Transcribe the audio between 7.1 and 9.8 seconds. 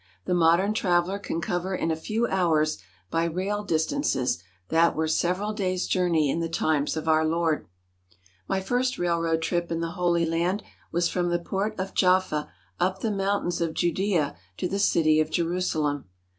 Lord. My first railroad trip in